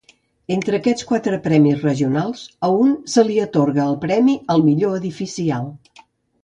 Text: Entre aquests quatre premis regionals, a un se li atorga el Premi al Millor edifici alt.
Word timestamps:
Entre 0.53 0.77
aquests 0.77 1.05
quatre 1.11 1.39
premis 1.43 1.83
regionals, 1.89 2.41
a 2.69 2.71
un 2.87 2.97
se 3.17 3.25
li 3.29 3.37
atorga 3.45 3.85
el 3.93 4.01
Premi 4.07 4.37
al 4.57 4.69
Millor 4.71 4.99
edifici 5.03 5.47
alt. 5.63 6.09